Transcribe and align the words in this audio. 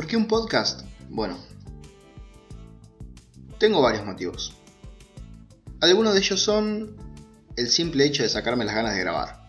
¿Por 0.00 0.06
qué 0.06 0.16
un 0.16 0.28
podcast? 0.28 0.80
Bueno, 1.10 1.36
tengo 3.58 3.82
varios 3.82 4.06
motivos. 4.06 4.54
Algunos 5.82 6.14
de 6.14 6.20
ellos 6.20 6.40
son 6.40 6.96
el 7.54 7.68
simple 7.68 8.06
hecho 8.06 8.22
de 8.22 8.30
sacarme 8.30 8.64
las 8.64 8.74
ganas 8.74 8.94
de 8.94 9.00
grabar, 9.00 9.46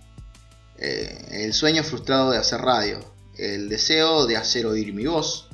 eh, 0.77 1.45
el 1.45 1.53
sueño 1.53 1.85
frustrado 1.85 2.31
de 2.31 2.37
hacer 2.37 2.59
radio, 2.59 2.99
el 3.37 3.69
deseo 3.69 4.27
de 4.27 4.35
hacer 4.35 4.65
oír 4.65 4.93
mi 4.93 5.05
voz, 5.05 5.47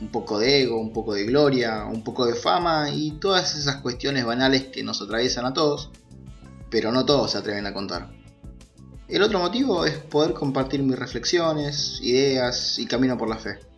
un 0.00 0.08
poco 0.08 0.40
de 0.40 0.62
ego, 0.62 0.80
un 0.80 0.92
poco 0.92 1.14
de 1.14 1.22
gloria, 1.22 1.84
un 1.84 2.02
poco 2.02 2.26
de 2.26 2.34
fama 2.34 2.90
y 2.90 3.12
todas 3.12 3.54
esas 3.54 3.76
cuestiones 3.76 4.24
banales 4.24 4.64
que 4.64 4.82
nos 4.82 5.00
atraviesan 5.00 5.46
a 5.46 5.54
todos, 5.54 5.90
pero 6.68 6.90
no 6.90 7.06
todos 7.06 7.30
se 7.30 7.38
atreven 7.38 7.66
a 7.66 7.72
contar. 7.72 8.10
El 9.06 9.22
otro 9.22 9.38
motivo 9.38 9.84
es 9.84 9.98
poder 9.98 10.34
compartir 10.34 10.82
mis 10.82 10.98
reflexiones, 10.98 12.00
ideas 12.02 12.76
y 12.80 12.86
camino 12.86 13.16
por 13.16 13.28
la 13.28 13.36
fe. 13.36 13.69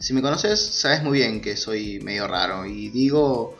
Si 0.00 0.14
me 0.14 0.22
conoces, 0.22 0.58
sabes 0.58 1.02
muy 1.02 1.18
bien 1.18 1.42
que 1.42 1.58
soy 1.58 2.00
medio 2.00 2.26
raro 2.26 2.64
y 2.64 2.88
digo 2.88 3.58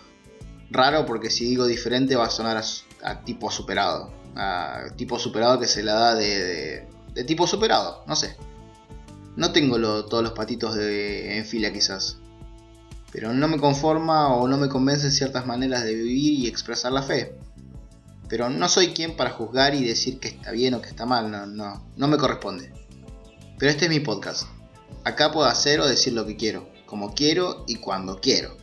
raro 0.71 1.05
porque 1.05 1.29
si 1.29 1.45
digo 1.45 1.67
diferente 1.67 2.17
va 2.17 2.25
a 2.25 2.31
sonar 2.31 2.65
a, 3.03 3.25
tipo 3.25 3.51
superado, 3.51 4.11
a 4.37 4.87
tipo 4.97 5.19
superado 5.19 5.61
que 5.61 5.67
se 5.67 5.83
la 5.83 5.93
da 5.93 6.15
de, 6.15 6.89
de, 7.13 7.25
tipo 7.25 7.47
superado, 7.47 8.05
no 8.07 8.17
sé. 8.17 8.37
No 9.37 9.53
tengo 9.53 9.77
todos 10.07 10.25
los 10.25 10.33
patitos 10.33 10.77
de, 10.77 11.37
en 11.37 11.45
fila 11.45 11.75
quizás, 11.75 12.17
pero 13.13 13.35
no 13.35 13.47
me 13.47 13.59
conforma 13.59 14.35
o 14.35 14.49
no 14.49 14.57
me 14.57 14.71
convencen 14.71 15.13
ciertas 15.13 15.47
maneras 15.47 15.85
de 15.85 15.95
vivir 15.95 16.39
y 16.39 16.47
expresar 16.47 16.91
la 16.93 17.03
fe. 17.03 17.37
Pero 18.31 18.49
no 18.49 18.67
soy 18.71 18.95
quien 18.95 19.15
para 19.15 19.31
juzgar 19.31 19.75
y 19.75 19.85
decir 19.85 20.19
que 20.19 20.29
está 20.29 20.53
bien 20.53 20.73
o 20.73 20.81
que 20.81 20.89
está 20.89 21.05
mal, 21.05 21.31
no, 21.31 21.45
no, 21.45 21.87
no 21.97 22.09
me 22.09 22.17
corresponde. 22.17 22.73
Pero 23.59 23.71
este 23.71 23.85
es 23.85 23.91
mi 23.91 24.01
podcast. 24.01 24.47
Acá 25.05 25.33
puedo 25.33 25.47
hacer 25.47 25.81
o 25.81 25.87
decir 25.87 26.13
lo 26.13 26.27
que 26.27 26.37
quiero, 26.37 26.69
como 26.87 27.15
quiero 27.15 27.65
y 27.67 27.77
cuando 27.77 28.21
quiero. 28.21 28.57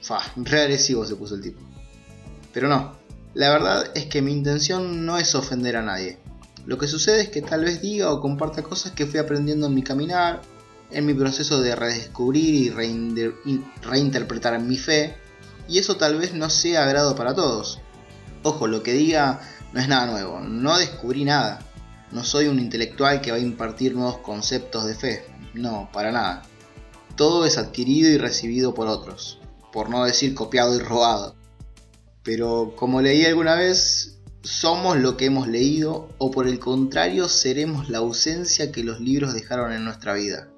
Fa, 0.00 0.20
re 0.36 0.62
agresivo 0.62 1.04
se 1.04 1.16
puso 1.16 1.34
el 1.34 1.42
tipo. 1.42 1.60
Pero 2.52 2.68
no, 2.68 2.96
la 3.34 3.50
verdad 3.50 3.90
es 3.94 4.06
que 4.06 4.22
mi 4.22 4.32
intención 4.32 5.04
no 5.04 5.18
es 5.18 5.34
ofender 5.34 5.76
a 5.76 5.82
nadie. 5.82 6.18
Lo 6.64 6.78
que 6.78 6.88
sucede 6.88 7.20
es 7.20 7.28
que 7.28 7.42
tal 7.42 7.64
vez 7.64 7.80
diga 7.80 8.10
o 8.12 8.20
comparta 8.20 8.62
cosas 8.62 8.92
que 8.92 9.06
fui 9.06 9.20
aprendiendo 9.20 9.66
en 9.66 9.74
mi 9.74 9.82
caminar, 9.82 10.42
en 10.90 11.06
mi 11.06 11.14
proceso 11.14 11.60
de 11.60 11.76
redescubrir 11.76 12.74
y 13.44 13.62
reinterpretar 13.82 14.58
mi 14.60 14.76
fe, 14.78 15.16
y 15.68 15.78
eso 15.78 15.96
tal 15.96 16.18
vez 16.18 16.32
no 16.34 16.48
sea 16.48 16.84
agrado 16.84 17.14
para 17.14 17.34
todos. 17.34 17.80
Ojo, 18.42 18.66
lo 18.66 18.82
que 18.82 18.92
diga 18.92 19.40
no 19.72 19.80
es 19.80 19.88
nada 19.88 20.06
nuevo, 20.06 20.40
no 20.40 20.78
descubrí 20.78 21.24
nada. 21.24 21.58
No 22.10 22.24
soy 22.24 22.46
un 22.46 22.58
intelectual 22.58 23.20
que 23.20 23.30
va 23.30 23.36
a 23.36 23.40
impartir 23.40 23.94
nuevos 23.94 24.18
conceptos 24.18 24.86
de 24.86 24.94
fe, 24.94 25.26
no, 25.54 25.88
para 25.92 26.12
nada. 26.12 26.42
Todo 27.16 27.44
es 27.44 27.58
adquirido 27.58 28.10
y 28.10 28.18
recibido 28.18 28.74
por 28.74 28.88
otros, 28.88 29.40
por 29.72 29.90
no 29.90 30.04
decir 30.04 30.34
copiado 30.34 30.76
y 30.76 30.78
robado. 30.78 31.34
Pero 32.22 32.74
como 32.76 33.00
leí 33.00 33.24
alguna 33.24 33.54
vez, 33.54 34.18
somos 34.42 34.98
lo 34.98 35.16
que 35.16 35.26
hemos 35.26 35.48
leído 35.48 36.08
o 36.18 36.30
por 36.30 36.46
el 36.46 36.58
contrario 36.58 37.28
seremos 37.28 37.88
la 37.90 37.98
ausencia 37.98 38.72
que 38.72 38.84
los 38.84 39.00
libros 39.00 39.34
dejaron 39.34 39.72
en 39.72 39.84
nuestra 39.84 40.14
vida. 40.14 40.48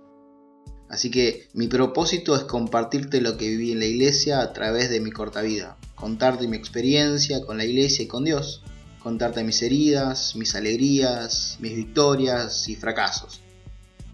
Así 0.89 1.11
que 1.11 1.49
mi 1.55 1.69
propósito 1.69 2.35
es 2.35 2.43
compartirte 2.43 3.21
lo 3.21 3.37
que 3.37 3.49
viví 3.49 3.73
en 3.73 3.79
la 3.79 3.87
iglesia 3.87 4.41
a 4.41 4.53
través 4.53 4.91
de 4.91 5.01
mi 5.01 5.13
corta 5.13 5.41
vida, 5.41 5.77
contarte 5.95 6.49
mi 6.49 6.57
experiencia 6.57 7.41
con 7.43 7.59
la 7.59 7.65
iglesia 7.65 8.05
y 8.05 8.09
con 8.09 8.25
Dios, 8.25 8.63
contarte 9.01 9.45
mis 9.45 9.63
heridas, 9.63 10.35
mis 10.35 10.55
alegrías, 10.55 11.57
mis 11.61 11.77
victorias 11.77 12.69
y 12.69 12.75
fracasos. 12.75 13.41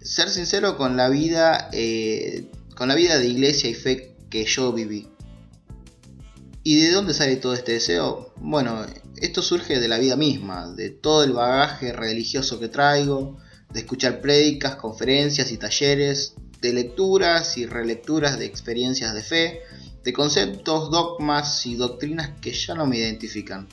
Ser 0.07 0.29
sincero 0.29 0.77
con 0.77 0.95
la 0.95 1.09
vida, 1.09 1.69
eh, 1.73 2.49
con 2.77 2.87
la 2.87 2.95
vida 2.95 3.17
de 3.17 3.27
iglesia 3.27 3.69
y 3.69 3.73
fe 3.73 4.15
que 4.29 4.45
yo 4.45 4.71
viví. 4.71 5.09
¿Y 6.63 6.79
de 6.79 6.91
dónde 6.91 7.13
sale 7.13 7.35
todo 7.35 7.53
este 7.53 7.73
deseo? 7.73 8.31
Bueno, 8.37 8.85
esto 9.17 9.41
surge 9.41 9.81
de 9.81 9.87
la 9.89 9.97
vida 9.97 10.15
misma, 10.15 10.71
de 10.71 10.91
todo 10.91 11.25
el 11.25 11.33
bagaje 11.33 11.91
religioso 11.91 12.57
que 12.57 12.69
traigo, 12.69 13.37
de 13.73 13.81
escuchar 13.81 14.21
prédicas, 14.21 14.77
conferencias 14.77 15.51
y 15.51 15.57
talleres, 15.57 16.35
de 16.61 16.71
lecturas 16.71 17.57
y 17.57 17.65
relecturas 17.65 18.39
de 18.39 18.45
experiencias 18.45 19.13
de 19.13 19.23
fe, 19.23 19.61
de 20.05 20.13
conceptos, 20.13 20.89
dogmas 20.89 21.65
y 21.65 21.75
doctrinas 21.75 22.29
que 22.39 22.53
ya 22.53 22.75
no 22.75 22.85
me 22.85 22.97
identifican. 22.97 23.67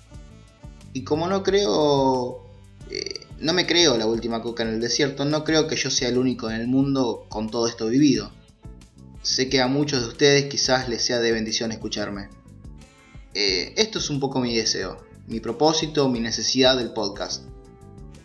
Y 0.92 1.04
como 1.04 1.28
no 1.28 1.44
creo, 1.44 2.44
no 3.44 3.52
me 3.52 3.66
creo 3.66 3.98
la 3.98 4.06
última 4.06 4.40
coca 4.40 4.62
en 4.62 4.70
el 4.70 4.80
desierto, 4.80 5.26
no 5.26 5.44
creo 5.44 5.68
que 5.68 5.76
yo 5.76 5.90
sea 5.90 6.08
el 6.08 6.16
único 6.16 6.48
en 6.48 6.58
el 6.58 6.66
mundo 6.66 7.26
con 7.28 7.50
todo 7.50 7.68
esto 7.68 7.88
vivido. 7.88 8.32
Sé 9.20 9.50
que 9.50 9.60
a 9.60 9.66
muchos 9.66 10.00
de 10.00 10.08
ustedes 10.08 10.46
quizás 10.46 10.88
les 10.88 11.04
sea 11.04 11.18
de 11.18 11.30
bendición 11.30 11.70
escucharme. 11.70 12.30
Eh, 13.34 13.74
esto 13.76 13.98
es 13.98 14.08
un 14.08 14.18
poco 14.18 14.40
mi 14.40 14.56
deseo, 14.56 15.04
mi 15.26 15.40
propósito, 15.40 16.08
mi 16.08 16.20
necesidad 16.20 16.78
del 16.78 16.94
podcast. 16.94 17.44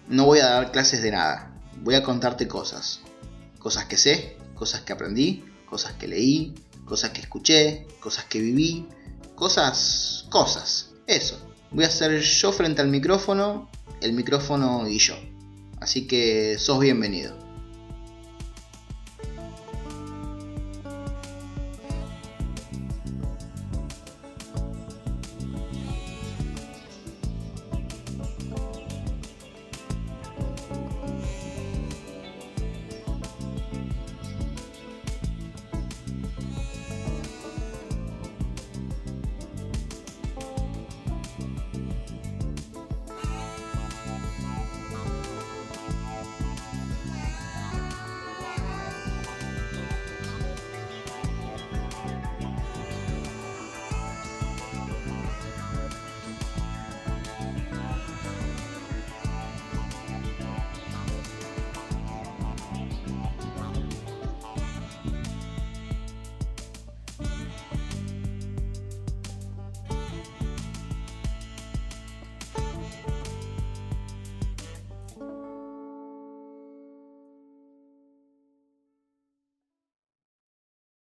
No 0.08 0.24
voy 0.24 0.40
a 0.40 0.52
dar 0.52 0.72
clases 0.72 1.02
de 1.02 1.12
nada, 1.12 1.54
voy 1.82 1.96
a 1.96 2.04
contarte 2.04 2.48
cosas. 2.48 3.02
Cosas 3.58 3.88
que 3.88 3.98
sé, 3.98 4.38
cosas 4.56 4.82
que 4.82 4.94
aprendí, 4.94 5.44
cosas 5.66 5.92
que 5.96 6.08
leí, 6.08 6.56
cosas 6.86 7.10
que 7.10 7.20
escuché, 7.20 7.86
cosas 8.00 8.24
que 8.24 8.40
viví, 8.40 8.88
cosas, 9.36 10.28
cosas, 10.30 10.92
eso. 11.08 11.46
Voy 11.72 11.84
a 11.84 11.90
ser 11.90 12.22
yo 12.22 12.54
frente 12.54 12.82
al 12.82 12.88
micrófono, 12.88 13.70
el 14.02 14.14
micrófono 14.14 14.88
y 14.88 15.00
yo. 15.00 15.16
Así 15.80 16.08
que 16.08 16.58
sos 16.58 16.80
bienvenido. 16.80 17.49